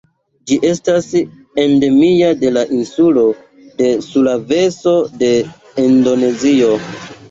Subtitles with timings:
[0.51, 1.09] Ĝi estas
[1.65, 3.29] endemia de la insulo
[3.83, 5.35] de Sulaveso de
[5.89, 6.79] Indonezio.